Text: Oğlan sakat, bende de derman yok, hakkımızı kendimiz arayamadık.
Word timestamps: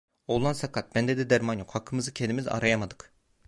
Oğlan 0.27 0.53
sakat, 0.53 0.95
bende 0.95 1.17
de 1.17 1.29
derman 1.29 1.53
yok, 1.57 1.75
hakkımızı 1.75 2.13
kendimiz 2.13 2.47
arayamadık. 2.47 3.13